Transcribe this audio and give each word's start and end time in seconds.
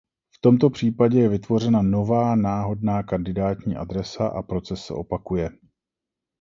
V 0.35 0.41
tomto 0.41 0.69
případě 0.69 1.19
je 1.19 1.29
vytvořena 1.29 1.81
nová 1.81 2.35
náhodná 2.35 3.03
kandidátní 3.03 3.75
adresa 3.75 4.27
a 4.27 4.41
proces 4.41 4.85
se 4.85 4.93
opakuje. 4.93 5.49